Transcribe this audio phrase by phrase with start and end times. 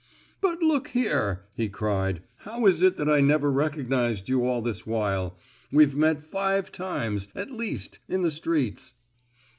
[0.41, 4.83] "But look here," he cried, "how is it that I never recognized you all this
[4.83, 8.95] while?—we've met five times, at least, in the streets!"